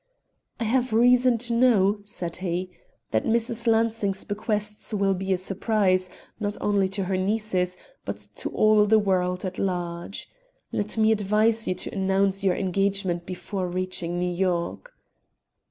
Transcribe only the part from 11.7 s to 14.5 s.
to announce your engagement before reaching New